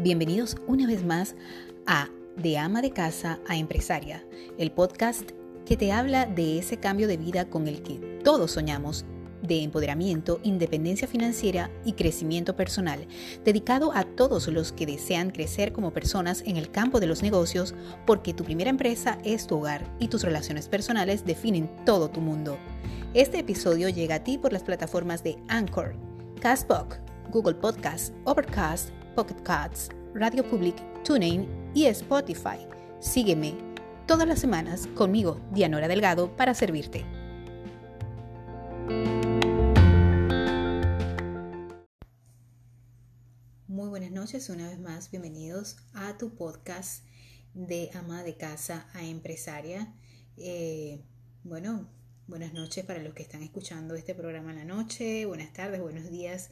[0.00, 1.34] Bienvenidos una vez más
[1.84, 4.24] a De ama de casa a empresaria,
[4.56, 5.32] el podcast
[5.66, 9.04] que te habla de ese cambio de vida con el que todos soñamos
[9.42, 13.08] de empoderamiento, independencia financiera y crecimiento personal,
[13.44, 17.74] dedicado a todos los que desean crecer como personas en el campo de los negocios,
[18.06, 22.56] porque tu primera empresa es tu hogar y tus relaciones personales definen todo tu mundo.
[23.14, 25.96] Este episodio llega a ti por las plataformas de Anchor,
[26.40, 27.00] Castbox,
[27.32, 32.68] Google Podcasts, Overcast, Pocket Casts, Radio Public, TuneIn y Spotify.
[33.00, 33.58] Sígueme
[34.06, 37.04] todas las semanas conmigo, Dianora Delgado, para servirte.
[43.66, 47.04] Muy buenas noches, una vez más, bienvenidos a tu podcast
[47.54, 49.96] de ama de casa a empresaria.
[50.36, 51.02] Eh,
[51.42, 51.90] bueno,
[52.28, 56.10] buenas noches para los que están escuchando este programa en la noche, buenas tardes, buenos
[56.10, 56.50] días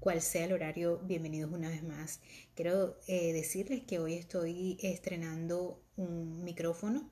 [0.00, 2.20] cual sea el horario, bienvenidos una vez más.
[2.54, 7.10] Quiero eh, decirles que hoy estoy estrenando un micrófono,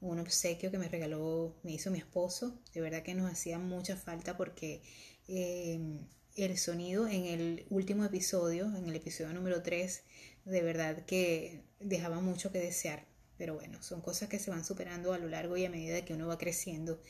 [0.00, 2.60] un obsequio que me regaló, me hizo mi esposo.
[2.74, 4.82] De verdad que nos hacía mucha falta porque
[5.26, 6.00] em,
[6.36, 10.02] el sonido en el último episodio, en el episodio número 3,
[10.44, 13.06] de verdad que dejaba mucho que desear.
[13.38, 16.12] Pero bueno, son cosas que se van superando a lo largo y a medida que
[16.12, 17.00] uno va creciendo.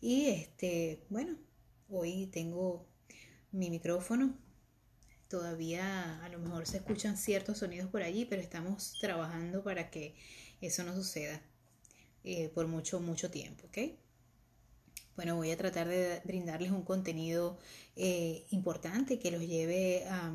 [0.00, 1.36] Y este, bueno,
[1.88, 2.86] hoy tengo
[3.52, 4.38] mi micrófono
[5.34, 10.14] Todavía a lo mejor se escuchan ciertos sonidos por allí, pero estamos trabajando para que
[10.60, 11.42] eso no suceda
[12.22, 13.78] eh, por mucho, mucho tiempo, ¿ok?
[15.16, 17.58] Bueno, voy a tratar de brindarles un contenido
[17.96, 20.32] eh, importante que los lleve a,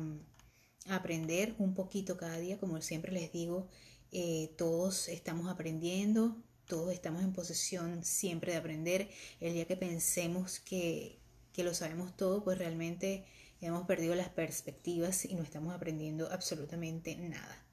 [0.88, 2.58] aprender un poquito cada día.
[2.58, 3.68] Como siempre les digo,
[4.12, 6.36] eh, todos estamos aprendiendo,
[6.70, 9.10] todos estamos en posesión siempre de aprender.
[9.40, 11.18] El día que pensemos que,
[11.52, 13.24] que lo sabemos todo, pues realmente
[13.60, 17.66] hemos perdido las perspectivas y no estamos aprendiendo absolutamente nada.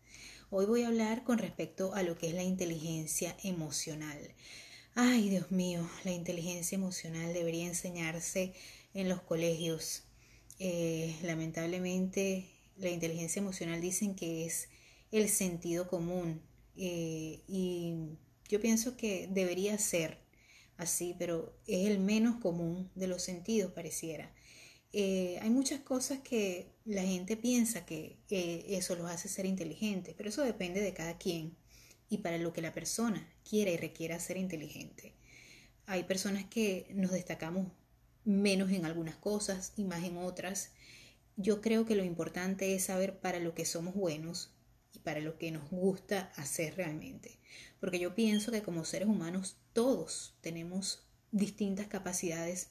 [0.50, 4.18] Hoy voy a hablar con respecto a lo que es la inteligencia emocional.
[4.96, 8.54] Ay, Dios mío, la inteligencia emocional debería enseñarse
[8.96, 10.06] en los colegios.
[10.58, 14.70] Eh, lamentablemente, la inteligencia emocional dicen que es
[15.12, 16.42] el sentido común
[16.76, 18.18] eh, y
[18.50, 20.20] yo pienso que debería ser
[20.78, 24.34] así, pero es el menos común de los sentidos, pareciera.
[24.94, 28.18] Eh, hay muchas cosas que la gente piensa que
[28.70, 31.58] eso los hace ser inteligentes, pero eso depende de cada quien
[32.10, 35.14] y para lo que la persona quiera y requiera ser inteligente.
[35.86, 37.72] Hay personas que nos destacamos
[38.26, 40.72] menos en algunas cosas y más en otras.
[41.38, 44.57] Yo creo que lo importante es saber para lo que somos buenos
[45.04, 47.40] para lo que nos gusta hacer realmente.
[47.80, 52.70] Porque yo pienso que como seres humanos todos tenemos distintas capacidades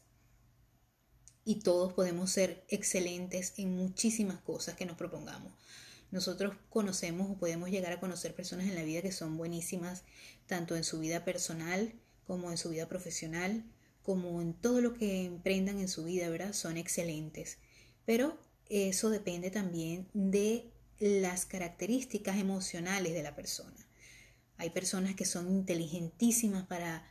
[1.45, 5.53] y todos podemos ser excelentes en muchísimas cosas que nos propongamos.
[6.11, 10.05] Nosotros conocemos o podemos llegar a conocer personas en la vida que son buenísimas,
[10.47, 11.93] tanto en su vida personal
[12.27, 13.65] como en su vida profesional,
[14.03, 16.53] como en todo lo que emprendan en su vida, ¿verdad?
[16.53, 17.59] Son excelentes.
[18.05, 18.39] Pero
[18.69, 23.77] eso depende también de las características emocionales de la persona.
[24.57, 27.07] Hay personas que son inteligentísimas para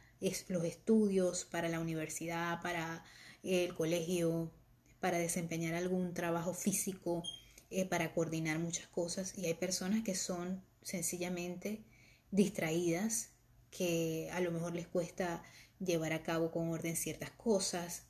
[0.47, 3.03] los estudios, para la universidad, para
[3.43, 4.51] el colegio,
[4.99, 7.23] para desempeñar algún trabajo físico,
[7.69, 9.37] eh, para coordinar muchas cosas.
[9.37, 11.83] Y hay personas que son sencillamente
[12.31, 13.29] distraídas,
[13.69, 15.43] que a lo mejor les cuesta
[15.79, 18.03] llevar a cabo con orden ciertas cosas,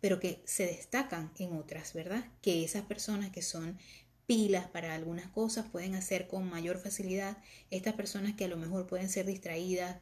[0.00, 2.30] pero que se destacan en otras, ¿verdad?
[2.42, 3.78] Que esas personas que son
[4.26, 7.38] pilas para algunas cosas pueden hacer con mayor facilidad.
[7.70, 10.00] Estas personas que a lo mejor pueden ser distraídas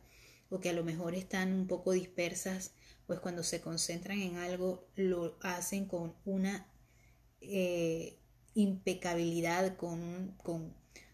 [0.50, 2.72] o que a lo mejor están un poco dispersas
[3.06, 6.66] pues cuando se concentran en algo lo hacen con una
[7.41, 8.19] eh,
[8.55, 10.37] impecabilidad, con,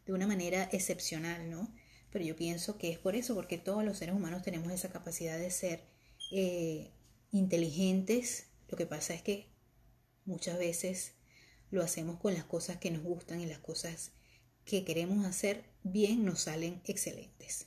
[0.06, 1.74] de una manera excepcional, ¿no?
[2.10, 5.38] Pero yo pienso que es por eso, porque todos los seres humanos tenemos esa capacidad
[5.38, 5.84] de ser
[6.32, 6.92] eh,
[7.30, 8.48] inteligentes.
[8.68, 9.48] Lo que pasa es que
[10.24, 11.17] muchas veces
[11.70, 14.12] lo hacemos con las cosas que nos gustan y las cosas
[14.64, 17.66] que queremos hacer bien nos salen excelentes.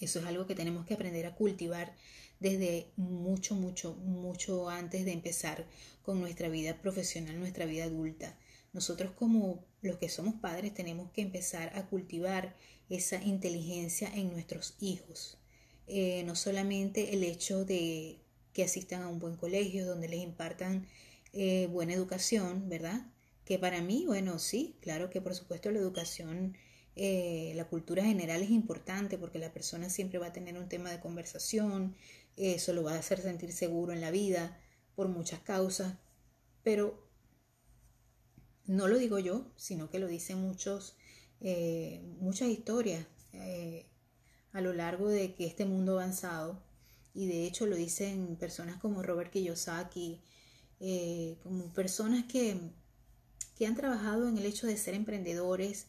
[0.00, 1.94] Eso es algo que tenemos que aprender a cultivar
[2.40, 5.66] desde mucho, mucho, mucho antes de empezar
[6.02, 8.38] con nuestra vida profesional, nuestra vida adulta.
[8.72, 12.56] Nosotros como los que somos padres tenemos que empezar a cultivar
[12.88, 15.38] esa inteligencia en nuestros hijos.
[15.86, 18.20] Eh, no solamente el hecho de
[18.52, 20.86] que asistan a un buen colegio donde les impartan
[21.32, 23.06] eh, buena educación, ¿verdad?
[23.44, 26.56] Que para mí, bueno, sí, claro que por supuesto la educación,
[26.96, 30.90] eh, la cultura general es importante porque la persona siempre va a tener un tema
[30.90, 31.96] de conversación,
[32.36, 34.58] eso lo va a hacer sentir seguro en la vida
[34.94, 35.98] por muchas causas,
[36.62, 37.08] pero
[38.66, 40.96] no lo digo yo, sino que lo dicen muchos,
[41.40, 43.06] eh, muchas historias
[44.52, 46.62] a lo largo de que este mundo avanzado,
[47.14, 50.20] y de hecho lo dicen personas como Robert Kiyosaki,
[50.80, 52.58] eh, como personas que,
[53.56, 55.86] que, han trabajado en el hecho de ser emprendedores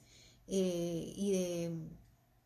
[0.48, 1.90] y de,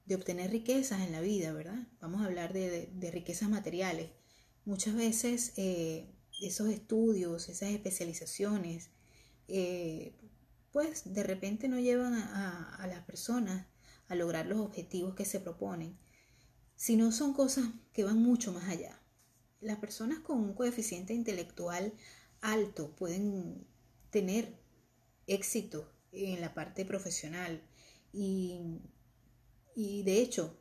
[0.05, 1.87] de, obtener riquezas en la vida, ¿verdad?
[1.99, 4.11] Vamos a hablar de, de riquezas materiales.
[4.63, 5.53] Muchas veces
[6.39, 8.91] esos estudios, esas especializaciones,
[10.75, 13.65] pues de repente no llevan a, las personas
[14.09, 15.97] a lograr los objetivos que se proponen,
[16.75, 19.01] sino son cosas que van mucho más allá.
[19.61, 21.93] Las personas con un coeficiente intelectual
[22.51, 23.65] alto pueden
[24.09, 24.53] tener
[25.27, 27.61] éxito en la parte profesional
[28.13, 28.81] y,
[29.75, 30.57] de hecho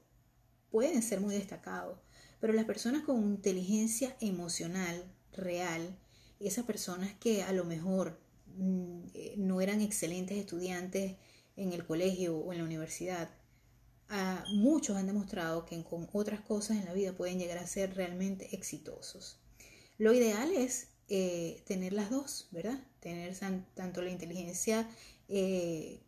[0.71, 1.99] pueden ser muy destacados,
[2.41, 5.97] pero las personas con inteligencia emocional real,
[6.41, 8.19] esas personas que a lo mejor
[8.57, 11.17] Mm, eh, no eran excelentes estudiantes
[11.57, 13.31] en el colegio o en la universidad,
[14.53, 18.55] muchos han demostrado que con otras cosas en la vida pueden llegar a ser realmente
[18.55, 19.41] exitosos.
[19.99, 22.79] Lo ideal es eh, tener las dos, ¿verdad?
[23.01, 23.37] Tener
[23.75, 24.89] tanto la inteligencia
[25.29, 26.01] eh,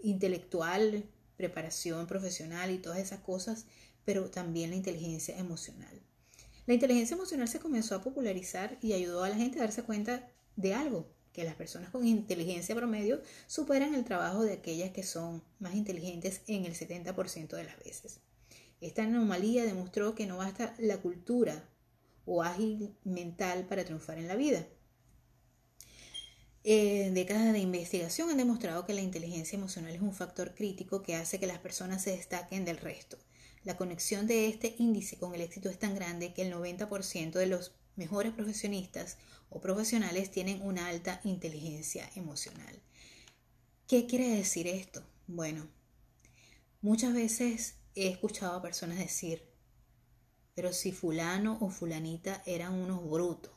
[0.00, 1.04] intelectual,
[1.36, 3.66] preparación profesional y todas esas cosas,
[4.04, 6.00] pero también la inteligencia emocional.
[6.66, 10.28] La inteligencia emocional se comenzó a popularizar y ayudó a la gente a darse cuenta
[10.56, 15.42] de algo, que las personas con inteligencia promedio superan el trabajo de aquellas que son
[15.58, 18.20] más inteligentes en el 70% de las veces.
[18.80, 21.69] Esta anomalía demostró que no basta la cultura
[22.32, 24.64] o ágil mental para triunfar en la vida.
[26.62, 31.16] Eh, décadas de investigación han demostrado que la inteligencia emocional es un factor crítico que
[31.16, 33.18] hace que las personas se destaquen del resto.
[33.64, 37.46] La conexión de este índice con el éxito es tan grande que el 90% de
[37.46, 39.18] los mejores profesionistas
[39.48, 42.80] o profesionales tienen una alta inteligencia emocional.
[43.88, 45.02] ¿Qué quiere decir esto?
[45.26, 45.66] Bueno,
[46.80, 49.49] muchas veces he escuchado a personas decir,
[50.54, 53.52] pero si fulano o fulanita eran unos brutos,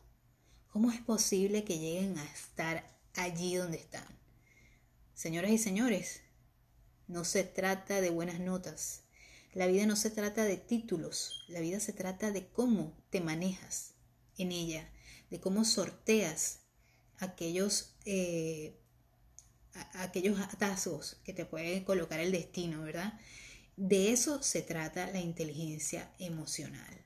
[0.69, 4.07] ¿cómo es posible que lleguen a estar allí donde están?
[5.13, 6.21] Señoras y señores,
[7.07, 9.03] no se trata de buenas notas.
[9.53, 13.93] La vida no se trata de títulos, la vida se trata de cómo te manejas
[14.37, 14.89] en ella,
[15.29, 16.61] de cómo sorteas
[17.19, 18.79] aquellos, eh,
[19.93, 20.39] aquellos
[21.23, 23.19] que te pueden colocar el destino, ¿verdad?
[23.75, 27.01] De eso se trata la inteligencia emocional.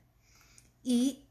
[0.82, 1.24] Y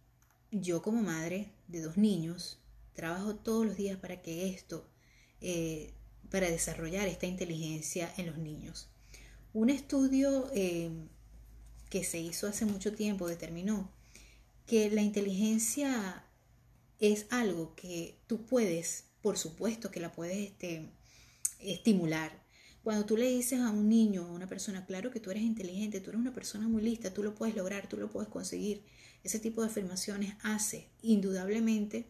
[0.51, 2.59] yo como madre de dos niños,
[2.93, 4.89] trabajo todos los días para que esto,
[5.41, 5.93] eh,
[6.31, 8.89] para desarrollar esta inteligencia en los niños.
[9.53, 10.89] Un estudio eh,
[11.89, 13.91] que se hizo hace mucho tiempo determinó
[14.65, 16.25] que la inteligencia
[16.99, 20.89] es algo que tú puedes, por supuesto que la puedes este,
[21.59, 22.46] estimular.
[22.87, 25.99] Cuando tú le dices a un niño, a una persona, claro que tú eres inteligente,
[25.99, 28.85] tú eres una persona muy lista, tú lo puedes lograr, tú lo puedes conseguir,
[29.25, 32.07] ese tipo de afirmaciones hace indudablemente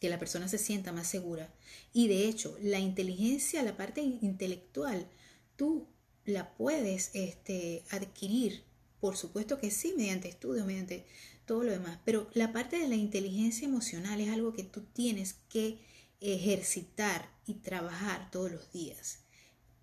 [0.00, 1.54] que la persona se sienta más segura.
[1.92, 5.06] Y de hecho, la inteligencia, la parte intelectual,
[5.54, 5.86] tú
[6.24, 8.64] la puedes este, adquirir,
[8.98, 11.06] por supuesto que sí, mediante estudios, mediante
[11.46, 12.00] todo lo demás.
[12.04, 15.78] Pero la parte de la inteligencia emocional es algo que tú tienes que
[16.20, 19.27] ejercitar y trabajar todos los días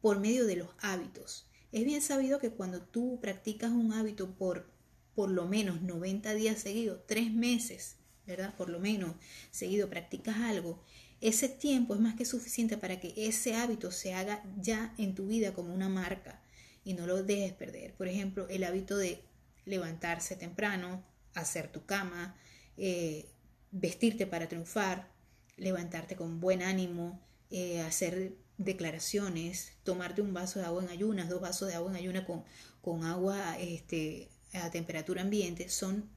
[0.05, 1.47] por medio de los hábitos.
[1.71, 4.69] Es bien sabido que cuando tú practicas un hábito por
[5.15, 7.95] por lo menos 90 días seguidos, tres meses,
[8.27, 8.53] ¿verdad?
[8.55, 9.15] Por lo menos
[9.50, 10.79] seguido practicas algo,
[11.21, 15.25] ese tiempo es más que suficiente para que ese hábito se haga ya en tu
[15.25, 16.39] vida como una marca
[16.83, 17.95] y no lo dejes perder.
[17.95, 19.24] Por ejemplo, el hábito de
[19.65, 22.38] levantarse temprano, hacer tu cama,
[22.77, 23.25] eh,
[23.71, 25.09] vestirte para triunfar,
[25.57, 27.19] levantarte con buen ánimo,
[27.50, 31.97] eh, hacer declaraciones, tomarte un vaso de agua en ayunas, dos vasos de agua en
[31.97, 32.43] ayunas con,
[32.81, 36.09] con agua este, a temperatura ambiente, son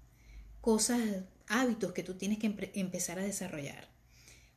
[0.61, 1.01] cosas,
[1.47, 3.89] hábitos que tú tienes que empezar a desarrollar.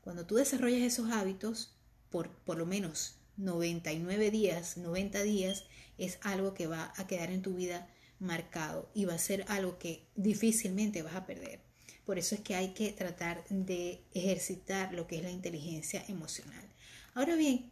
[0.01, 1.75] Cuando tú desarrollas esos hábitos,
[2.09, 5.63] por, por lo menos 99 días, 90 días,
[5.97, 7.87] es algo que va a quedar en tu vida
[8.19, 11.61] marcado y va a ser algo que difícilmente vas a perder.
[12.05, 16.70] Por eso es que hay que tratar de ejercitar lo que es la inteligencia emocional.
[17.13, 17.69] Ahora bien,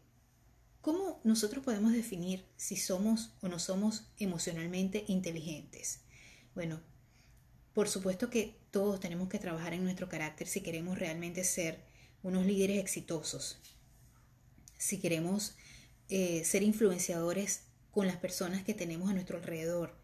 [0.82, 6.02] ¿cómo nosotros podemos definir si somos o no somos emocionalmente inteligentes?
[6.56, 6.82] Bueno,
[7.74, 11.86] por supuesto que todos tenemos que trabajar en nuestro carácter si queremos realmente ser
[12.22, 13.62] unos líderes exitosos,
[14.78, 15.56] si queremos
[16.10, 19.96] eh, ser influenciadores con las personas que tenemos a nuestro alrededor,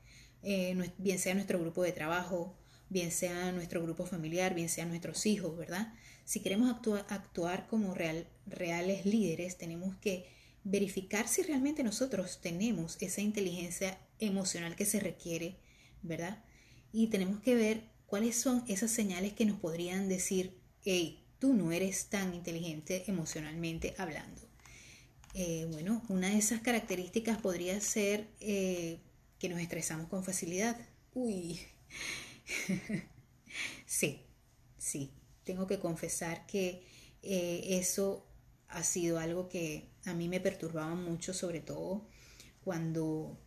[0.44, 2.56] eh, bien sea nuestro grupo de trabajo
[2.90, 5.94] bien sea nuestro grupo familiar, bien sea nuestros hijos, ¿verdad?
[6.24, 10.28] Si queremos actuar, actuar como real, reales líderes, tenemos que
[10.64, 15.58] verificar si realmente nosotros tenemos esa inteligencia emocional que se requiere,
[16.02, 16.44] ¿verdad?
[16.92, 21.72] Y tenemos que ver cuáles son esas señales que nos podrían decir, hey, tú no
[21.72, 24.42] eres tan inteligente emocionalmente hablando.
[25.34, 29.00] Eh, bueno, una de esas características podría ser eh,
[29.38, 30.78] que nos estresamos con facilidad.
[31.14, 31.60] Uy,
[33.86, 34.22] sí,
[34.78, 35.12] sí,
[35.44, 36.84] tengo que confesar que
[37.24, 38.26] eh, eso
[38.68, 42.08] ha sido algo que a mí me perturbaba mucho, sobre todo
[42.64, 43.38] cuando,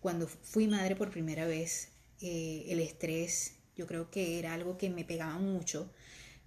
[0.00, 1.92] cuando fui madre por primera vez.
[2.22, 5.92] Eh, el estrés, yo creo que era algo que me pegaba mucho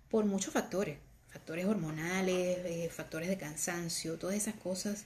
[0.10, 5.06] por muchos factores, factores hormonales, eh, factores de cansancio, todas esas cosas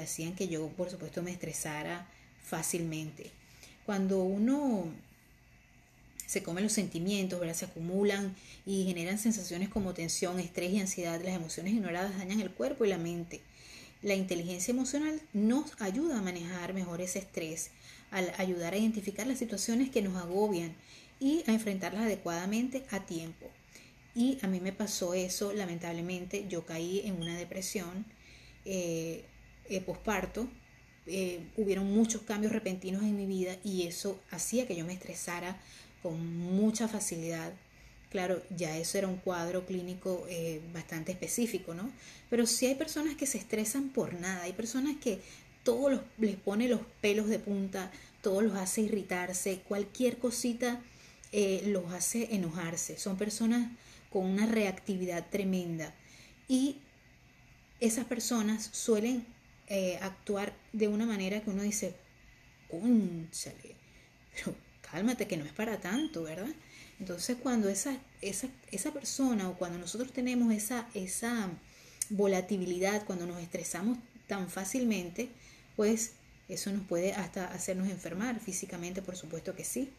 [0.00, 2.08] hacían que yo, por supuesto, me estresara
[2.42, 3.32] fácilmente.
[3.84, 4.92] Cuando uno
[6.26, 7.54] se comen los sentimientos, ¿verdad?
[7.54, 8.34] se acumulan
[8.66, 11.20] y generan sensaciones como tensión, estrés y ansiedad.
[11.22, 13.40] Las emociones ignoradas dañan el cuerpo y la mente.
[14.02, 17.70] La inteligencia emocional nos ayuda a manejar mejor ese estrés,
[18.10, 20.74] al ayudar a identificar las situaciones que nos agobian
[21.20, 23.50] y a enfrentarlas adecuadamente a tiempo.
[24.14, 28.04] Y a mí me pasó eso, lamentablemente, yo caí en una depresión
[28.64, 29.24] eh,
[29.68, 30.48] eh posparto,
[31.06, 35.60] eh, hubieron muchos cambios repentinos en mi vida y eso hacía que yo me estresara
[36.04, 37.54] con mucha facilidad.
[38.10, 41.90] Claro, ya eso era un cuadro clínico eh, bastante específico, ¿no?
[42.28, 45.20] Pero sí hay personas que se estresan por nada, hay personas que
[45.62, 50.78] todo les pone los pelos de punta, todo los hace irritarse, cualquier cosita
[51.32, 52.98] eh, los hace enojarse.
[52.98, 53.72] Son personas
[54.10, 55.94] con una reactividad tremenda
[56.48, 56.76] y
[57.80, 59.24] esas personas suelen
[59.68, 61.94] eh, actuar de una manera que uno dice,
[62.70, 63.74] ¡cónchale!
[64.34, 64.54] Pero
[64.94, 66.54] cálmate que no es para tanto, ¿verdad?
[67.00, 71.50] Entonces cuando esa, esa, esa persona o cuando nosotros tenemos esa, esa
[72.10, 73.98] volatilidad, cuando nos estresamos
[74.28, 75.30] tan fácilmente,
[75.74, 76.12] pues
[76.48, 79.90] eso nos puede hasta hacernos enfermar físicamente, por supuesto que sí.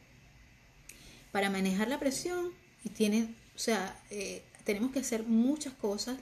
[1.33, 2.51] Para manejar la presión,
[2.85, 6.17] y tiene, o sea, eh, tenemos que hacer muchas cosas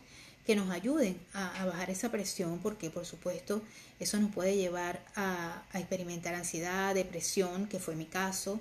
[0.45, 3.61] que nos ayuden a, bajar esa presión, porque por supuesto
[3.99, 8.59] eso nos puede llevar a, experimentar ansiedad, depresión, que fue mi caso,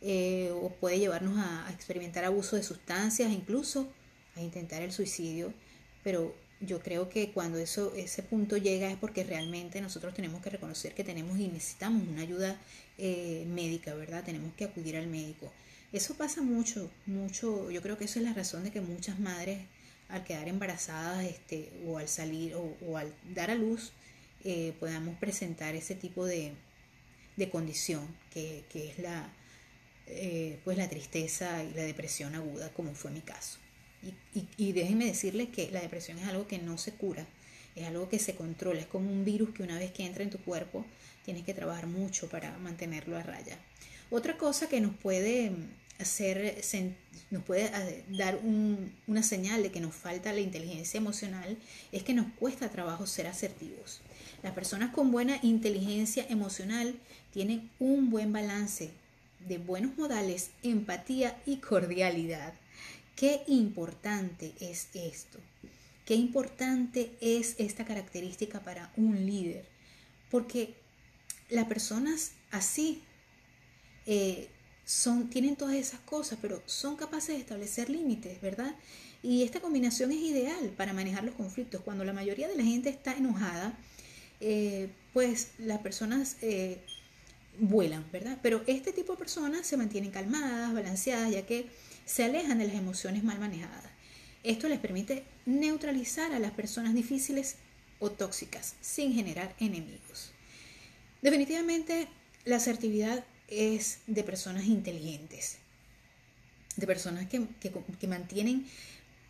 [0.00, 3.88] eh, o puede llevarnos a, experimentar abuso de sustancias, incluso
[4.36, 5.52] a intentar el suicidio,
[6.02, 10.50] pero yo creo que cuando eso, ese punto llega es porque realmente nosotros tenemos que
[10.50, 12.58] reconocer que tenemos y necesitamos una ayuda
[12.96, 14.24] eh, médica, ¿verdad?
[14.24, 15.52] Tenemos que acudir al médico.
[15.92, 19.60] Eso pasa mucho, mucho, yo creo que eso es la razón de que muchas madres
[20.14, 23.92] al quedar embarazadas este, o al salir o, al dar a luz
[24.44, 26.52] eh, podamos presentar ese tipo de,
[27.50, 29.28] condición que, es la,
[30.06, 33.58] eh, pues la tristeza y la depresión aguda como fue mi caso.
[34.34, 37.26] Y, y, déjenme decirles que la depresión es algo que no se cura,
[37.74, 40.30] es algo que se controla, es como un virus que una vez que entra en
[40.30, 40.84] tu cuerpo
[41.24, 43.58] tienes que trabajar mucho para mantenerlo a raya.
[44.10, 45.50] Otra cosa que nos puede
[45.98, 46.60] hacer,
[47.30, 47.70] nos puede
[48.08, 48.40] dar
[49.06, 51.56] una señal de que nos falta la inteligencia emocional
[51.92, 54.00] es que nos cuesta trabajo ser asertivos.
[54.42, 56.94] Las personas con buena inteligencia emocional
[57.32, 58.90] tienen un buen balance
[59.46, 62.54] de buenos modales, empatía y cordialidad.
[63.16, 65.38] Qué importante es esto.
[66.04, 69.64] Qué importante es esta característica para un líder.
[70.30, 70.74] Porque
[71.48, 73.02] las personas así
[74.06, 74.48] eh,
[74.84, 78.74] son, tienen todas esas cosas, pero son capaces de establecer límites, ¿verdad?
[79.22, 81.80] Y esta combinación es ideal para manejar los conflictos.
[81.82, 83.78] Cuando la mayoría de la gente está enojada,
[84.40, 86.82] eh, pues las personas eh,
[87.58, 88.38] vuelan, ¿verdad?
[88.42, 91.70] Pero este tipo de personas se mantienen calmadas, balanceadas, ya que
[92.04, 93.90] se alejan de las emociones mal manejadas.
[94.42, 97.56] Esto les permite neutralizar a las personas difíciles
[97.98, 100.32] o tóxicas sin generar enemigos.
[101.22, 102.08] Definitivamente,
[102.44, 105.58] la asertividad es de personas inteligentes,
[106.76, 108.66] de personas que, mantienen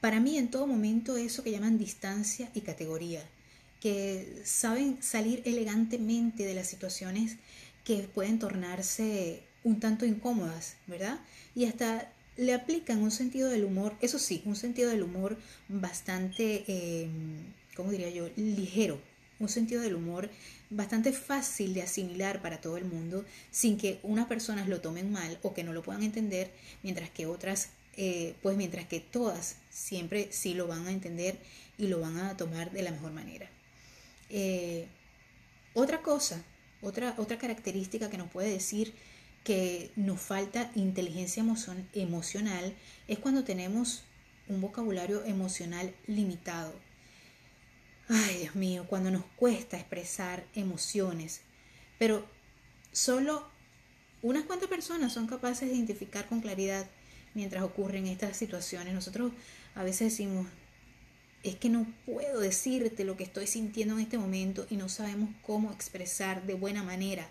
[0.00, 3.22] para mí en todo momento eso que llaman distancia y categoría,
[3.80, 7.36] que saben salir elegantemente de las situaciones
[7.84, 11.20] que pueden tornarse un tanto incómodas, ¿verdad?
[11.54, 16.64] Y hasta le aplican un sentido del humor, eso sí, un sentido del humor bastante,
[16.66, 17.08] eh,
[17.76, 19.00] ¿cómo diría yo?, ligero,
[19.40, 20.30] un sentido del humor
[20.70, 25.38] bastante fácil de asimilar para todo el mundo sin que unas personas lo tomen mal
[25.42, 26.50] o que no lo puedan entender,
[26.82, 31.38] mientras que otras, eh, pues mientras que todas siempre sí lo van a entender
[31.78, 33.48] y lo van a tomar de la mejor manera.
[34.30, 34.86] Eh,
[35.74, 36.42] otra cosa,
[36.82, 38.94] otra, otra característica que nos puede decir
[39.44, 41.44] que nos falta inteligencia
[41.92, 42.74] emocional
[43.06, 44.04] es cuando tenemos
[44.48, 46.72] un vocabulario emocional limitado.
[48.08, 51.40] Ay, Dios mío, cuando nos cuesta expresar emociones,
[51.98, 52.26] pero
[52.92, 53.48] solo
[54.22, 56.86] unas cuantas personas son capaces de identificar con claridad
[57.34, 58.94] mientras ocurren estas situaciones.
[58.94, 59.32] Nosotros
[59.74, 60.46] a veces decimos,
[61.42, 65.30] es que no puedo decirte lo que estoy sintiendo en este momento y no sabemos
[65.42, 67.28] cómo expresar de buena manera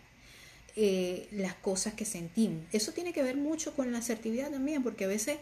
[0.76, 2.64] eh, las cosas que sentimos.
[2.72, 5.38] Eso tiene que ver mucho con la asertividad también, porque a veces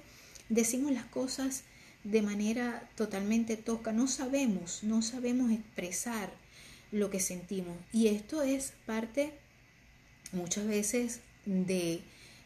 [0.50, 1.64] decimos las cosas
[2.04, 6.32] de manera totalmente tosca, no sabemos, no sabemos expresar
[6.92, 7.78] lo que sentimos.
[7.94, 9.34] Y esto es parte
[10.32, 12.02] muchas veces de,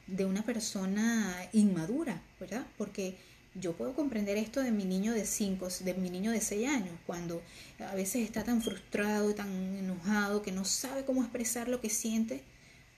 [0.08, 2.66] de una persona inmadura, ¿verdad?
[2.78, 3.16] Porque
[3.56, 6.94] yo puedo comprender esto de mi niño de 5, de mi niño de 6 años,
[7.06, 7.42] cuando
[7.80, 12.44] a veces está tan frustrado, tan enojado, que no sabe cómo expresar lo que siente,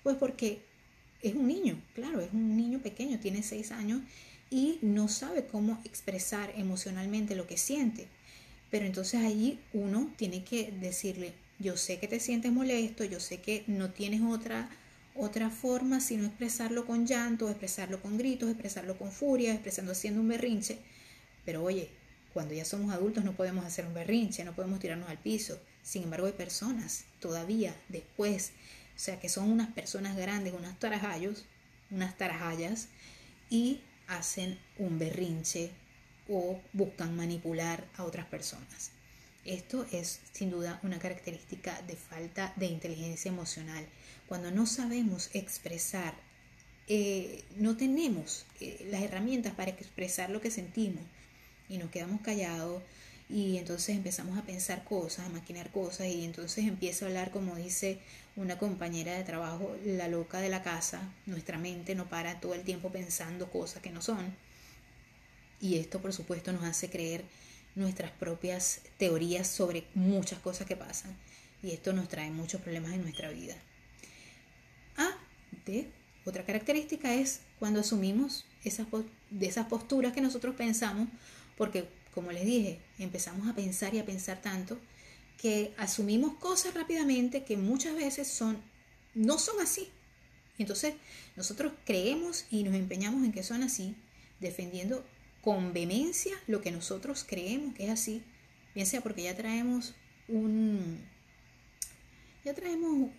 [0.01, 0.61] pues porque
[1.21, 4.01] es un niño, claro, es un niño pequeño, tiene 6 años
[4.49, 8.07] y no sabe cómo expresar emocionalmente lo que siente.
[8.69, 13.39] Pero entonces allí uno tiene que decirle, yo sé que te sientes molesto, yo sé
[13.41, 14.69] que no tienes otra
[15.19, 20.27] otra forma sino expresarlo con llanto, expresarlo con gritos, expresarlo con furia, expresando haciendo un
[20.27, 20.77] berrinche.
[21.43, 21.89] Pero oye,
[22.33, 25.59] cuando ya somos adultos no podemos hacer un berrinche, no podemos tirarnos al piso.
[25.81, 28.51] Sin embargo, hay personas todavía después,
[28.95, 31.45] o sea, que son unas personas grandes, unas tarajallos,
[31.89, 32.89] unas tarajallas,
[33.49, 35.71] y hacen un berrinche
[36.29, 38.91] o buscan manipular a otras personas.
[39.45, 43.85] Esto es sin duda una característica de falta de inteligencia emocional
[44.27, 46.13] cuando no sabemos expresar,
[46.87, 51.03] eh, no tenemos eh, las herramientas para expresar lo que sentimos
[51.69, 52.83] y nos quedamos callados
[53.29, 57.55] y entonces empezamos a pensar cosas, a maquinar cosas y entonces empiezo a hablar como
[57.55, 57.99] dice
[58.35, 62.63] una compañera de trabajo, la loca de la casa, nuestra mente no para todo el
[62.63, 64.35] tiempo pensando cosas que no son
[65.59, 67.25] y esto por supuesto nos hace creer
[67.75, 71.15] nuestras propias teorías sobre muchas cosas que pasan
[71.61, 73.55] y esto nos trae muchos problemas en nuestra vida.
[74.97, 75.17] Ah,
[75.65, 75.89] de
[76.25, 78.87] otra característica es cuando asumimos esas,
[79.29, 81.07] de esas posturas que nosotros pensamos,
[81.57, 81.87] porque
[82.17, 84.79] como les dije, empezamos a pensar y a pensar tanto
[85.39, 88.57] que asumimos cosas rápidamente que muchas veces son
[89.13, 89.91] no son así.
[90.57, 90.95] Entonces,
[91.35, 93.95] nosotros creemos y nos empeñamos en que son así,
[94.39, 95.05] defendiendo
[95.43, 98.23] con vehemencia lo que nosotros creemos que es así,
[98.73, 99.93] bien sea porque ya traemos
[100.27, 101.05] un
[102.43, 103.11] ya traemos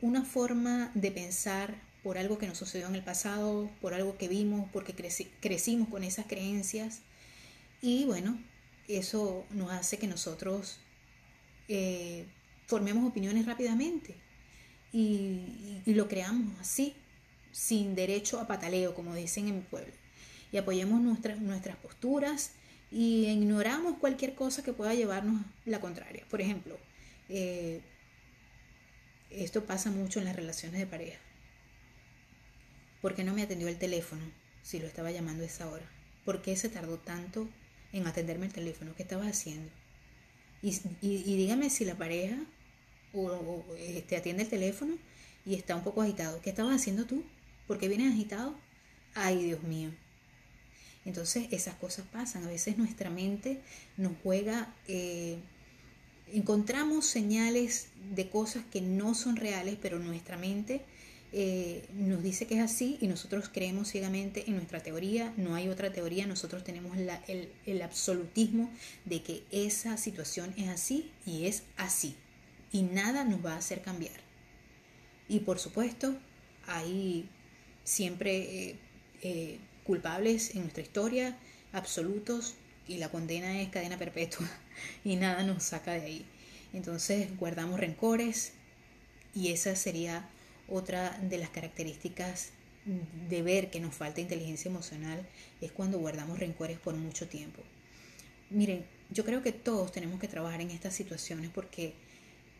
[0.00, 4.26] una forma de pensar por algo que nos sucedió en el pasado, por algo que
[4.26, 4.94] vimos, porque
[5.40, 7.02] crecimos con esas creencias.
[7.86, 8.36] Y bueno,
[8.88, 10.80] eso nos hace que nosotros
[11.68, 12.26] eh,
[12.66, 14.16] formemos opiniones rápidamente
[14.92, 16.96] y, lo creamos así,
[17.52, 19.92] sin derecho a pataleo, como dicen en mi pueblo.
[20.50, 22.54] Y apoyemos nuestras, nuestras posturas
[22.90, 26.24] y ignoramos cualquier cosa que pueda llevarnos la contraria.
[26.28, 26.76] Por ejemplo,
[27.28, 27.82] eh,
[29.30, 31.20] esto pasa mucho en las relaciones de pareja.
[33.00, 34.24] ¿Por qué no me atendió el teléfono
[34.64, 35.88] si lo estaba llamando a esa hora?
[36.24, 37.48] ¿Por qué se tardó tanto
[37.96, 38.94] en atenderme el teléfono?
[38.96, 39.70] ¿Qué estabas haciendo?
[40.62, 42.38] Y, dígame si la pareja
[43.12, 44.96] o, te este, atiende el teléfono
[45.44, 46.40] y está un poco agitado.
[46.40, 47.22] ¿Qué estabas haciendo tú?
[47.66, 48.54] ¿Por qué vienes agitado?
[49.14, 49.90] Ay, Dios mío.
[51.04, 52.44] Entonces esas cosas pasan.
[52.44, 53.60] A veces nuestra mente
[53.96, 55.38] nos juega eh,
[56.32, 60.82] encontramos señales de cosas que no son reales, pero nuestra mente
[61.38, 65.68] eh, nos dice que es así y nosotros creemos ciegamente en nuestra teoría, no hay
[65.68, 68.70] otra teoría, nosotros tenemos el, el absolutismo
[69.04, 72.16] de que esa situación es así y es así
[72.72, 74.16] y nada nos va a hacer cambiar.
[75.28, 76.16] Y por supuesto,
[76.66, 77.28] hay
[77.84, 78.36] siempre
[78.70, 78.76] eh,
[79.22, 81.36] eh, culpables en nuestra historia,
[81.72, 82.54] absolutos,
[82.88, 84.48] y la condena es cadena perpetua
[85.04, 86.26] y nada nos saca de ahí.
[86.72, 88.52] Entonces guardamos rencores
[89.34, 90.28] y esa sería
[90.68, 92.50] otra de las características
[93.28, 95.26] de ver que nos falta inteligencia emocional,
[95.60, 97.62] es cuando guardamos rencores por mucho tiempo.
[98.48, 101.94] Miren, yo creo que todos tenemos que trabajar en estas situaciones porque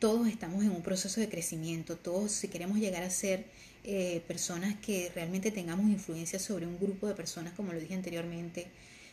[0.00, 3.44] todos estamos en un proceso de crecimiento, todos si queremos llegar a ser
[3.84, 8.66] eh, personas que realmente tengamos influencia sobre un grupo de personas, como lo dije anteriormente,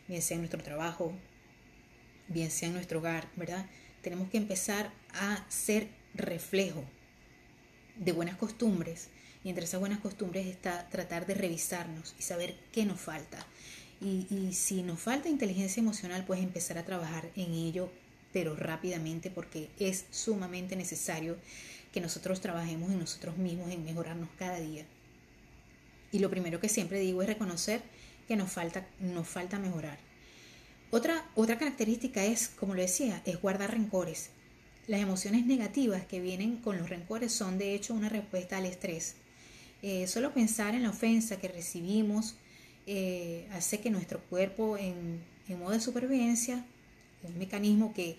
[0.08, 1.14] bien sea en nuestro trabajo,
[2.28, 3.68] bien sea en nuestro hogar, ¿verdad?
[4.02, 6.84] Tenemos que empezar a ser reflejo
[7.96, 9.10] de buenas costumbres
[9.44, 13.46] y entre esas buenas costumbres está tratar de revisarnos y saber qué nos falta.
[14.02, 17.90] Y, si nos falta inteligencia emocional, pues empezar a trabajar en ello,
[18.34, 21.38] pero rápidamente porque es sumamente necesario
[21.94, 24.86] que nosotros trabajemos en nosotros mismos, en mejorarnos cada día.
[26.12, 27.82] Y lo primero que siempre digo es reconocer
[28.28, 30.00] que nos falta, nos falta mejorar.
[30.92, 34.32] Otra, otra característica es, como lo decía, es guardar rencores.
[34.88, 39.15] Las emociones negativas que vienen con los rencores son de hecho una respuesta al estrés.
[39.82, 42.36] Eh, solo pensar en la ofensa que recibimos
[42.86, 46.65] eh, hace que nuestro cuerpo en, en modo de supervivencia,
[47.24, 48.17] un mecanismo que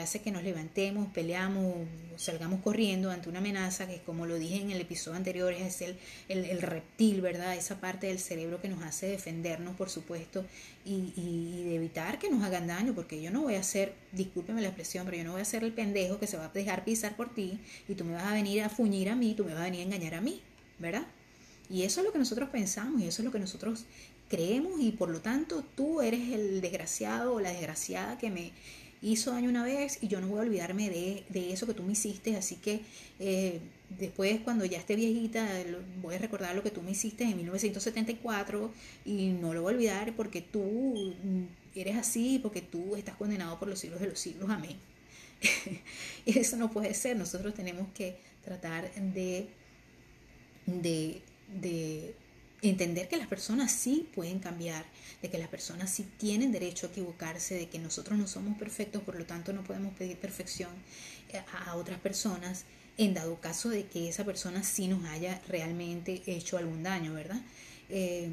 [0.00, 1.74] hace que nos levantemos, peleamos,
[2.16, 5.96] salgamos corriendo ante una amenaza, que como lo dije en el episodio anterior, es el,
[6.28, 7.54] el, reptil, ¿verdad?
[7.54, 10.44] Esa parte del cerebro que nos hace defendernos, por supuesto,
[10.84, 14.62] y, y, de evitar que nos hagan daño, porque yo no voy a ser, discúlpeme
[14.62, 16.84] la expresión, pero yo no voy a ser el pendejo que se va a dejar
[16.84, 19.52] pisar por ti y tú me vas a venir a fuñir a mí, tú me
[19.52, 20.40] vas a venir a engañar a mí,
[20.78, 21.06] ¿verdad?
[21.70, 23.84] Y eso es lo que nosotros pensamos y eso es lo que nosotros
[24.28, 28.52] creemos y por lo tanto tú eres el desgraciado o la desgraciada que me
[29.02, 31.82] hizo daño una vez y yo no voy a olvidarme de, de eso que tú
[31.82, 32.80] me hiciste, así que
[33.20, 35.48] eh, después cuando ya esté viejita
[36.02, 38.72] voy a recordar lo que tú me hiciste en 1974
[39.04, 41.14] y no lo voy a olvidar porque tú
[41.74, 44.76] eres así, porque tú estás condenado por los siglos de los siglos, amén.
[46.26, 49.48] eso no puede ser, nosotros tenemos que tratar de,
[50.66, 51.22] de
[52.62, 54.84] entender que las personas sí pueden cambiar,
[55.22, 59.02] de que las personas sí tienen derecho a equivocarse, de que nosotros no somos perfectos,
[59.02, 60.70] por lo tanto no podemos pedir perfección
[61.32, 62.64] eh, a otras personas
[62.96, 67.40] en dado caso de que esa persona sí nos haya realmente hecho algún daño, ¿verdad?
[67.88, 68.28] Eh,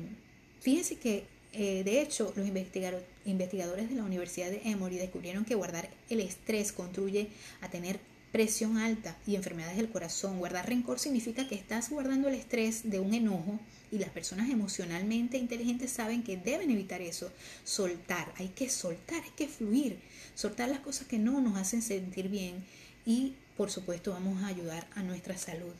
[0.59, 5.87] fíjense que, eh, de hecho, los investigadores de la Universidad de Emory descubrieron que guardar
[6.09, 7.29] el estrés contribuye
[7.61, 7.99] a tener
[8.35, 10.39] presión alta y enfermedades del corazón.
[10.39, 13.61] Guardar rencor significa que estás guardando el estrés de un enojo
[13.93, 17.31] y las personas emocionalmente inteligentes saben que deben evitar eso.
[17.63, 19.99] Soltar, hay que soltar, hay que fluir,
[20.35, 22.65] soltar las cosas que no nos hacen sentir bien
[23.05, 25.73] y por supuesto vamos a ayudar a nuestra salud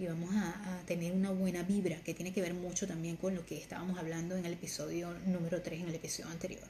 [0.00, 3.46] y vamos a, tener una buena vibra que tiene que ver mucho también con lo
[3.46, 6.66] que estábamos hablando en el episodio número 3, en el episodio anterior.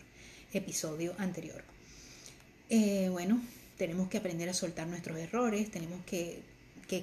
[0.53, 1.65] Episodio anterior.
[2.69, 3.41] Eh, bueno,
[3.81, 6.43] tenemos que aprender a soltar nuestros errores, tenemos que,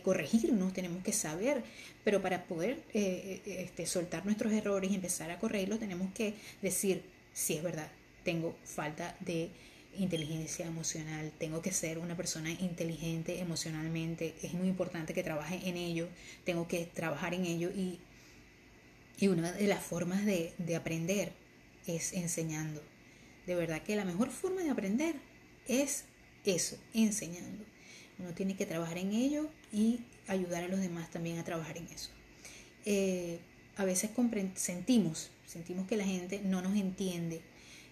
[0.04, 1.64] corregirnos, tenemos que saber,
[2.04, 6.36] pero para poder eh, eh, este, soltar nuestros errores y empezar a corregirlos, tenemos que
[6.62, 7.02] decir,
[7.34, 7.90] si es verdad,
[8.24, 9.50] tengo falta de
[9.98, 15.78] inteligencia emocional, tengo que ser una persona inteligente emocionalmente, es muy importante que trabaje en
[15.78, 16.08] ello,
[16.44, 18.00] tengo que trabajar en ello y,
[19.28, 21.32] una de las formas de, de aprender
[21.88, 22.84] es enseñando.
[23.48, 25.16] De verdad que la mejor forma de aprender
[25.68, 26.04] es
[26.56, 27.64] eso, enseñando.
[28.20, 31.88] Uno tiene que trabajar en ello y ayudar a los demás también a trabajar en
[31.88, 32.10] eso.
[32.86, 33.40] Eh,
[33.76, 34.10] a veces
[34.56, 37.42] sentimos, sentimos que la gente no nos entiende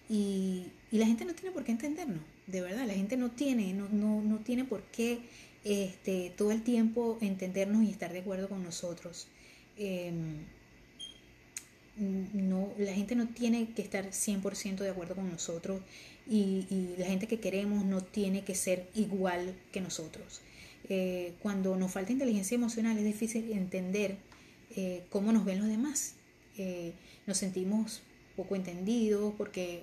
[0.08, 3.72] y, y, la gente no tiene por qué entendernos, de verdad, la gente no tiene,
[3.72, 5.20] no, no, no tiene por qué
[5.64, 9.26] este, todo el tiempo entendernos y estar de acuerdo con nosotros.
[9.76, 10.44] Em,
[11.98, 15.80] no, la gente no tiene que estar 100% de acuerdo con nosotros
[16.28, 20.40] y, la gente que queremos no tiene que ser igual que nosotros.
[20.88, 24.16] Eh, cuando nos falta inteligencia emocional es difícil entender
[24.76, 26.14] eh, cómo nos ven los demás.
[26.58, 26.92] Eh,
[27.26, 28.02] nos sentimos
[28.36, 29.82] poco entendidos porque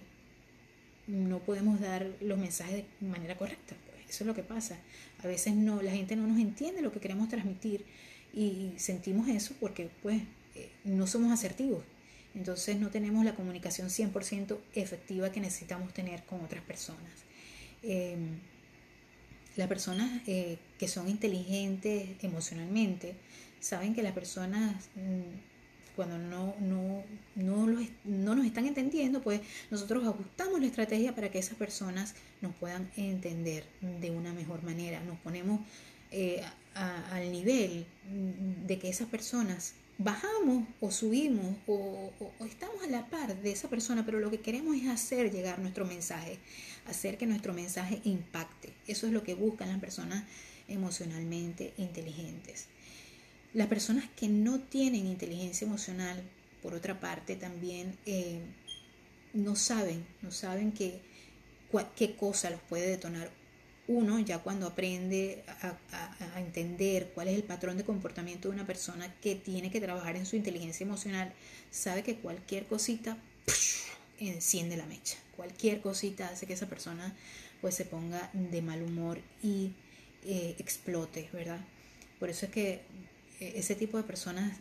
[1.08, 3.76] no podemos dar los mensajes de manera correcta.
[4.10, 4.78] Eso es lo que pasa.
[5.24, 7.86] A veces no, la gente no nos entiende lo que queremos transmitir
[8.34, 10.22] y sentimos eso porque pues
[10.84, 11.84] no somos asertivos.
[12.36, 17.12] Entonces no tenemos la comunicación 100% efectiva que necesitamos tener con otras personas.
[17.84, 18.40] Em,
[19.56, 23.16] las personas eh, que son inteligentes emocionalmente
[23.60, 25.54] saben que las personas mm,
[25.96, 27.04] cuando no, no,
[27.36, 32.56] no, no, nos están entendiendo, pues nosotros ajustamos la estrategia para que esas personas nos
[32.56, 33.66] puedan entender
[34.02, 35.04] de una mejor manera.
[35.04, 35.62] Nos ponemos
[36.12, 36.44] eh,
[36.74, 42.12] al nivel mm, de que esas personas bajamos o subimos o,
[42.46, 45.86] estamos a la par de esa persona, pero lo que queremos es hacer llegar nuestro
[45.86, 46.40] mensaje,
[46.86, 48.74] hacer que nuestro mensaje impacte.
[48.88, 50.24] Eso es lo que buscan las personas
[50.68, 52.68] emocionalmente inteligentes.
[53.54, 56.24] Las personas que no tienen inteligencia emocional,
[56.62, 58.40] por otra parte, también eh,
[59.34, 63.30] no saben, no saben qué cosa los puede detonar
[63.88, 69.14] uno ya cuando aprende a, entender cuál es el patrón de comportamiento de una persona
[69.22, 71.34] que tiene que trabajar en su inteligencia emocional,
[71.72, 73.18] sabe que cualquier cosita
[74.20, 75.18] enciende la mecha.
[75.36, 77.14] Cualquier cosita hace que esa persona
[77.62, 79.72] pues se ponga de mal humor y
[80.26, 81.60] eh, explote, ¿verdad?
[82.20, 82.82] Por eso es que
[83.40, 84.58] eh, ese tipo de personas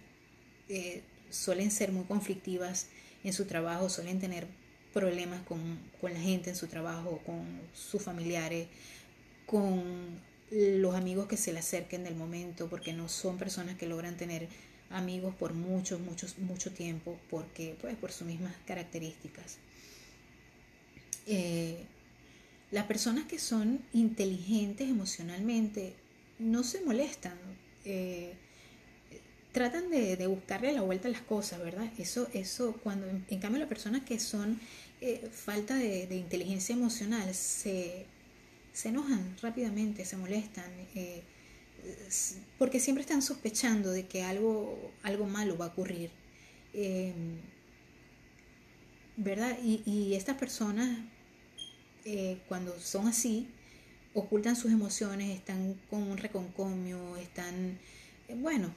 [0.68, 2.88] eh, suelen ser muy conflictivas
[3.22, 4.46] en su trabajo, suelen tener
[4.92, 8.66] problemas con, con la gente en su trabajo, con sus familiares,
[9.46, 14.16] con los amigos que se le acerquen del momento, porque no son personas que logran
[14.16, 14.48] tener
[14.90, 19.58] amigos por mucho, mucho, mucho tiempo, porque, pues, por sus mismas características.
[21.26, 21.84] Eh,
[22.70, 25.94] las personas que son inteligentes emocionalmente
[26.38, 27.36] no se molestan,
[27.84, 28.34] eh,
[29.52, 31.90] tratan de, buscarle la vuelta a las cosas, ¿verdad?
[31.98, 34.60] Eso, eso cuando, en, cambio, las personas que son
[35.00, 38.06] eh, falta de, inteligencia emocional se,
[38.72, 41.22] se, enojan rápidamente, se molestan, eh,
[42.58, 46.10] porque siempre están sospechando de que algo, algo malo va a ocurrir.
[46.72, 47.38] Em,
[49.16, 49.58] ¿Verdad?
[49.62, 50.98] Y, estas personas,
[52.04, 53.46] eh, cuando son así,
[54.14, 57.78] ocultan sus emociones, están con un reconcomio, están,
[58.36, 58.74] bueno,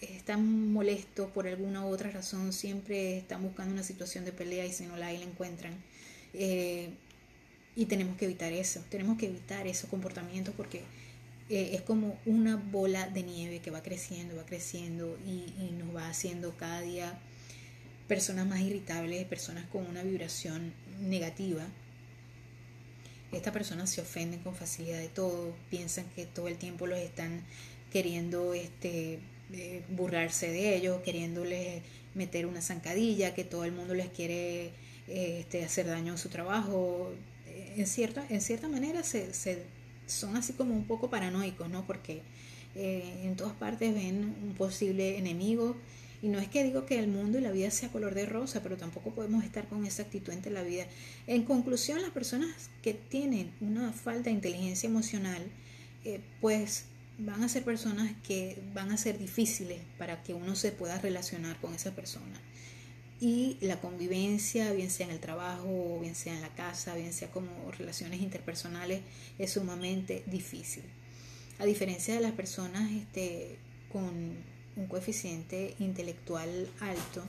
[0.00, 4.72] están molestos por alguna u otra razón, siempre están buscando una situación de pelea y
[4.72, 5.74] si no la hay la encuentran.
[6.34, 6.90] Eh,
[7.76, 10.82] y tenemos que evitar eso, tenemos que evitar esos comportamientos porque
[11.50, 16.08] eh, es como una bola de nieve que va creciendo, va creciendo y, nos va
[16.08, 17.18] haciendo cada día
[18.08, 21.66] personas más irritables, personas con una vibración negativa.
[23.32, 27.42] Estas personas se ofenden con facilidad de todo, piensan que todo el tiempo los están
[27.92, 29.18] queriendo este,
[29.90, 31.82] burlarse de ellos, queriéndoles
[32.14, 34.70] meter una zancadilla, que todo el mundo les quiere
[35.08, 37.12] este, hacer daño en su trabajo.
[37.76, 39.32] En cierta, en cierta manera se,
[40.06, 41.86] son así como un poco paranoicos, ¿no?
[41.86, 42.22] Porque
[42.74, 45.76] eh, en todas partes ven un posible enemigo.
[46.22, 48.62] Y no es que digo que el mundo y la vida sea color de rosa,
[48.62, 50.86] pero tampoco podemos estar con esa actitud ante la vida.
[51.26, 55.42] En conclusión, las personas que tienen una falta de inteligencia emocional,
[56.04, 56.86] eh, pues
[57.18, 61.60] van a ser personas que van a ser difíciles para que uno se pueda relacionar
[61.60, 62.40] con esa persona.
[63.24, 67.30] Y la convivencia, bien sea en el trabajo, bien sea en la casa, bien sea
[67.30, 69.00] como relaciones interpersonales,
[69.38, 70.82] es sumamente difícil.
[71.58, 73.56] A diferencia de las personas este,
[73.90, 74.04] con
[74.76, 77.24] un coeficiente intelectual alto,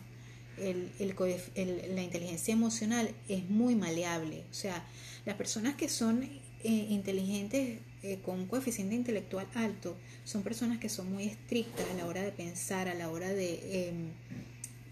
[0.57, 4.43] la inteligencia emocional es muy maleable.
[4.51, 4.85] O sea,
[5.25, 6.41] las personas que son eh,
[6.89, 12.05] inteligentes eh, con un coeficiente intelectual alto son personas que son muy estrictas a la
[12.05, 14.11] hora de pensar, a la hora de, em,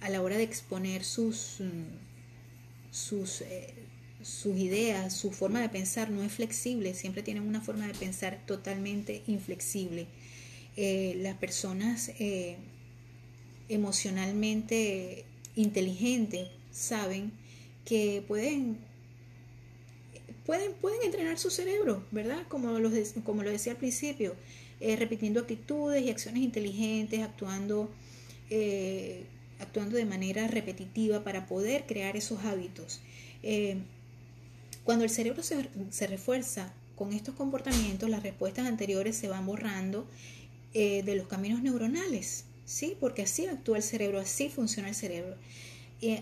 [0.04, 1.58] a la hora de exponer sus,
[2.92, 3.74] sus, eh,
[4.22, 8.46] sus ideas, su forma de pensar no es flexible, siempre tienen una forma de pensar
[8.46, 10.08] totalmente inflexible.
[10.76, 12.12] Eh, las personas
[13.70, 17.32] emocionalmente inteligentes saben
[17.86, 18.78] que pueden
[20.46, 22.46] pueden, pueden entrenar su cerebro, ¿verdad?
[22.48, 22.92] Como lo,
[23.24, 24.36] como lo decía al principio,
[24.80, 27.90] eh, repitiendo actitudes y acciones inteligentes, actuando,
[28.50, 29.24] eh,
[29.64, 33.02] actuando de manera repetitiva para poder crear esos hábitos.
[33.42, 33.78] Eh,
[34.84, 40.08] cuando el cerebro se, refuerza con estos comportamientos, las respuestas anteriores se van borrando
[40.74, 42.98] de los caminos neuronales, ¿sí?
[43.00, 45.36] Porque así actúa el cerebro, así funciona el cerebro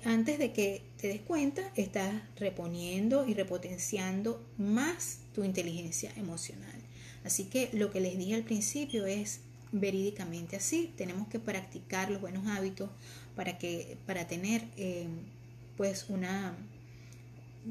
[0.05, 6.79] antes de que te des cuenta, estás reponiendo y repotenciando más tu inteligencia emocional.
[7.23, 9.39] Así que lo que les dije al principio es
[9.71, 10.93] verídicamente así.
[10.97, 12.89] Tenemos que practicar los buenos hábitos
[13.35, 15.07] para que para tener eh,
[15.77, 16.55] pues una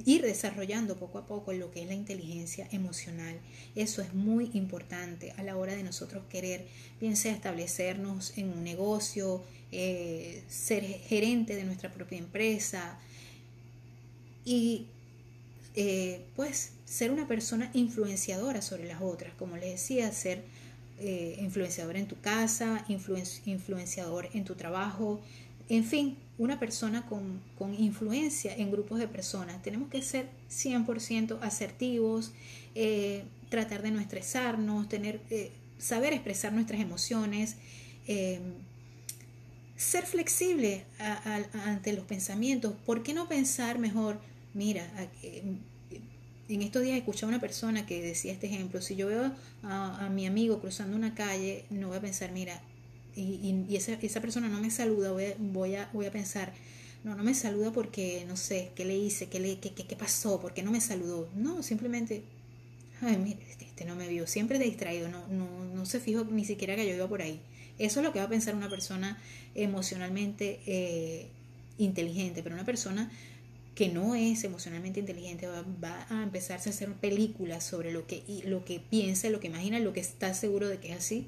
[0.04, 3.38] ir desarrollando poco a poco lo que es la inteligencia emocional.
[3.74, 6.66] Eso es muy importante a la hora de nosotros querer,
[7.00, 9.42] bien sea establecernos en un negocio,
[9.72, 12.98] eh, ser gerente de nuestra propia empresa
[14.44, 14.86] y
[15.74, 20.42] eh, pues ser una persona influenciadora sobre las otras, como les decía, ser
[20.98, 25.20] eh, influenciador en tu casa, influenciador en tu trabajo,
[25.70, 27.40] en fin, una persona con,
[27.78, 29.62] influencia en grupos de personas.
[29.62, 32.33] Tenemos que ser 100% asertivos,
[32.74, 37.56] eh, tratar de no estresarnos, tener, eh, saber expresar nuestras emociones,
[38.09, 38.40] eh,
[39.76, 42.74] ser flexible ante los pensamientos.
[42.85, 44.20] ¿Por qué no pensar mejor?
[44.54, 44.90] Mira,
[45.22, 50.06] en estos días escuché a una persona que decía este ejemplo, si yo veo a,
[50.06, 52.61] a mi amigo cruzando una calle, no voy a pensar, mira,
[53.14, 56.52] y, y, esa, esa, persona no me saluda, voy a, voy, a, voy a pensar,
[57.04, 59.28] no, no me saluda porque no sé, ¿qué le hice?
[59.28, 60.40] ¿Qué, le, qué, qué, pasó?
[60.40, 61.28] ¿Por qué no me saludó?
[61.34, 62.22] No, simplemente,
[63.00, 66.44] ay, mire, este, este, no me vio, siempre distraído, no, no, no se fijó ni
[66.44, 67.40] siquiera que yo iba por ahí.
[67.78, 69.18] Eso es lo que va a pensar una persona
[69.54, 71.28] emocionalmente eh,
[71.78, 73.10] inteligente, pero una persona
[73.74, 78.64] que no es emocionalmente inteligente va, a empezarse a hacer películas sobre lo que, lo
[78.64, 81.26] que piensa, lo que imagina, lo que está seguro de que es así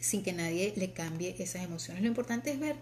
[0.00, 2.02] sin que nadie le cambie esas emociones.
[2.02, 2.76] Lo importante es ver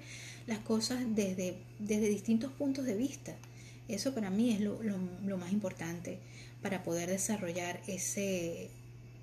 [0.47, 3.37] las cosas desde, desde distintos puntos de vista.
[3.89, 4.79] Eso para mí es lo,
[5.37, 6.19] más importante
[6.63, 8.71] para poder desarrollar ese,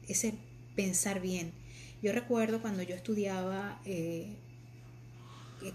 [0.08, 0.34] ese
[0.76, 1.52] pensar bien.
[2.02, 4.36] Yo recuerdo cuando yo estudiaba, eh,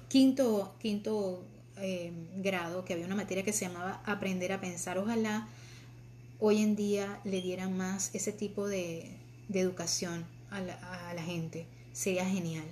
[0.09, 1.45] quinto, quinto
[1.77, 4.99] eh, grado que había una materia que se llamaba aprender a pensar.
[4.99, 5.49] Ojalá
[6.39, 9.17] hoy en día le dieran más ese tipo de,
[9.53, 11.67] educación a la, gente.
[11.93, 12.65] Sería genial.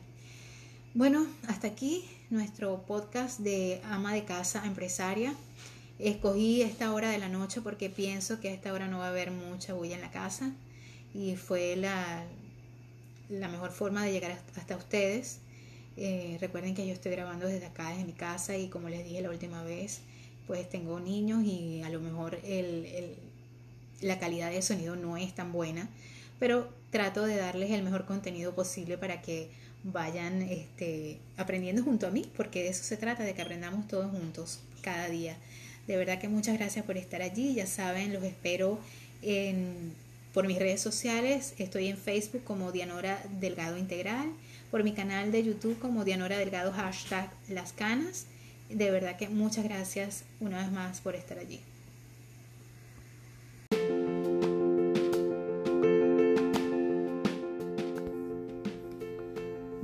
[0.95, 5.35] Bueno, hasta aquí nuestro podcast de ama de casa empresaria.
[5.99, 9.11] Escogí esta hora de la noche porque pienso que a esta hora no va a
[9.11, 10.53] haber mucha bulla en la casa
[11.13, 12.25] y fue la,
[13.29, 15.39] la mejor forma de llegar hasta ustedes.
[15.97, 19.21] Eh, recuerden que yo estoy grabando desde acá, desde mi casa y como les dije
[19.21, 20.01] la última vez,
[20.47, 23.17] pues tengo niños y a lo mejor el,
[24.01, 25.89] la calidad de sonido no es tan buena,
[26.39, 29.51] pero trato de darles el mejor contenido posible para que
[29.85, 34.11] vayan este, aprendiendo junto a mí, porque de eso se trata, de que aprendamos todos
[34.11, 35.37] juntos cada día.
[35.87, 38.79] De verdad que muchas gracias por estar allí, ya saben, los espero
[39.23, 39.95] en,
[40.35, 44.31] por mis redes sociales, estoy en Facebook como Dianora Delgado Integral
[44.71, 48.27] por mi canal de YouTube como Dianora Delgado hashtag Las Canas.
[48.69, 51.61] De verdad que muchas gracias una vez más por estar allí.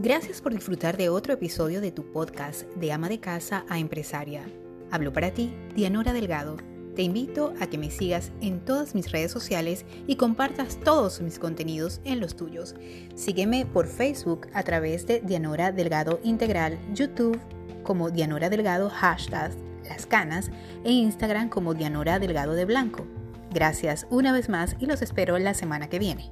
[0.04, 4.44] Gracias por disfrutar de otro episodio de tu podcast de ama de casa a empresaria.
[4.90, 6.58] Hablo para ti, Dianora Delgado
[6.94, 11.38] te invito a que me sigas en todas mis redes sociales y compartas todos mis
[11.38, 12.74] contenidos en los tuyos.
[13.14, 17.40] Sígueme por Facebook a través de Dianora Delgado Integral, YouTube
[17.82, 19.52] como Dianora Delgado hashtag
[19.88, 20.50] Las Canas
[20.84, 23.06] e Instagram como Dianora Delgado de Blanco.
[23.54, 26.30] Gracias una vez más y los espero la semana que viene.